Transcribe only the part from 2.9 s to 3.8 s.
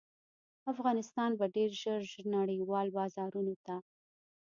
بازارونو ته